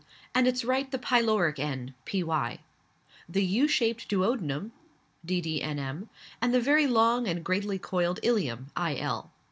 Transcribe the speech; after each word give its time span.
and 0.33 0.47
its 0.47 0.65
right 0.65 0.89
the 0.89 0.97
pyloric 0.97 1.59
end 1.59 1.93
(py.); 2.05 2.23
the 3.29 3.45
U 3.45 3.67
shaped 3.67 4.09
duodenum 4.09 4.71
(ddnm.) 5.23 6.07
and 6.41 6.51
the 6.51 6.59
very 6.59 6.87
long 6.87 7.27
and 7.27 7.45
greatly 7.45 7.77
coiled 7.77 8.19
ileum 8.23 8.65
(il.). 8.79 9.31